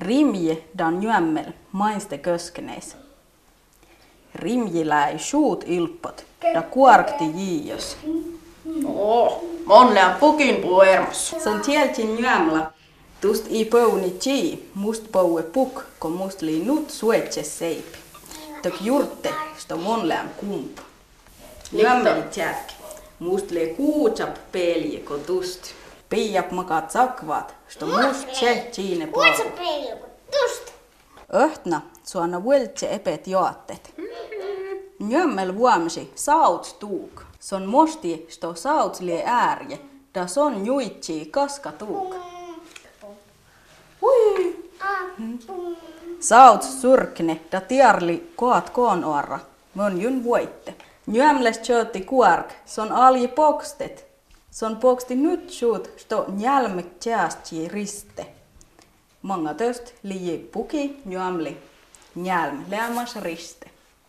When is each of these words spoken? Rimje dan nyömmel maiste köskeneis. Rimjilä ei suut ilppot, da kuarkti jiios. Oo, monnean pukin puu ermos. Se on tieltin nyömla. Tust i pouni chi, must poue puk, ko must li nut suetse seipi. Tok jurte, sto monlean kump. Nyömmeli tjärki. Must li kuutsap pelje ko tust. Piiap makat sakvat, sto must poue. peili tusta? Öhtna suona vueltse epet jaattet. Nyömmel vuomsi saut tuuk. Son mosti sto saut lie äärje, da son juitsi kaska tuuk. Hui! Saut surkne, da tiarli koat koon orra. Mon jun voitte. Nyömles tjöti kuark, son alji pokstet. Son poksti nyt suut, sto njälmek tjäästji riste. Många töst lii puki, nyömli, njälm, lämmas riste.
Rimje 0.00 0.64
dan 0.78 1.00
nyömmel 1.00 1.52
maiste 1.72 2.18
köskeneis. 2.18 2.96
Rimjilä 4.34 5.08
ei 5.08 5.18
suut 5.18 5.64
ilppot, 5.66 6.24
da 6.54 6.62
kuarkti 6.62 7.24
jiios. 7.34 7.96
Oo, 8.84 9.44
monnean 9.66 10.14
pukin 10.14 10.56
puu 10.56 10.80
ermos. 10.80 11.28
Se 11.28 11.50
on 11.50 11.60
tieltin 11.60 12.16
nyömla. 12.16 12.72
Tust 13.20 13.46
i 13.48 13.64
pouni 13.64 14.10
chi, 14.10 14.70
must 14.74 15.12
poue 15.12 15.42
puk, 15.42 15.84
ko 15.98 16.08
must 16.08 16.42
li 16.42 16.62
nut 16.64 16.90
suetse 16.90 17.42
seipi. 17.42 17.98
Tok 18.62 18.80
jurte, 18.80 19.34
sto 19.58 19.76
monlean 19.76 20.30
kump. 20.36 20.78
Nyömmeli 21.72 22.22
tjärki. 22.22 22.74
Must 23.18 23.50
li 23.50 23.74
kuutsap 23.76 24.36
pelje 24.52 24.98
ko 24.98 25.18
tust. 25.18 25.74
Piiap 26.10 26.50
makat 26.50 26.90
sakvat, 26.90 27.54
sto 27.68 27.86
must 27.86 28.28
poue. 29.12 29.50
peili 29.56 29.94
tusta? 30.30 30.72
Öhtna 31.34 31.80
suona 32.04 32.44
vueltse 32.44 32.94
epet 32.94 33.26
jaattet. 33.26 33.94
Nyömmel 34.98 35.56
vuomsi 35.56 36.12
saut 36.14 36.76
tuuk. 36.78 37.22
Son 37.40 37.66
mosti 37.66 38.26
sto 38.28 38.54
saut 38.54 39.00
lie 39.00 39.22
äärje, 39.26 39.78
da 40.14 40.26
son 40.26 40.66
juitsi 40.66 41.26
kaska 41.30 41.72
tuuk. 41.72 42.14
Hui! 44.02 44.56
Saut 46.20 46.62
surkne, 46.62 47.40
da 47.52 47.60
tiarli 47.60 48.32
koat 48.36 48.70
koon 48.70 49.04
orra. 49.04 49.38
Mon 49.74 50.02
jun 50.02 50.24
voitte. 50.24 50.74
Nyömles 51.06 51.58
tjöti 51.58 52.00
kuark, 52.00 52.52
son 52.66 52.92
alji 52.92 53.28
pokstet. 53.28 54.09
Son 54.50 54.76
poksti 54.76 55.14
nyt 55.14 55.50
suut, 55.50 55.90
sto 55.96 56.24
njälmek 56.28 56.86
tjäästji 57.00 57.68
riste. 57.68 58.26
Många 59.22 59.54
töst 59.54 59.94
lii 60.02 60.38
puki, 60.52 61.00
nyömli, 61.04 61.56
njälm, 62.14 62.64
lämmas 62.70 63.16
riste. 63.16 63.69